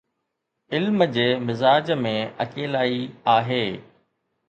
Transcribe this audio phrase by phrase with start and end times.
[0.77, 2.09] علم جي مزاج ۾
[2.47, 3.01] اڪيلائي
[3.39, 3.65] آهي.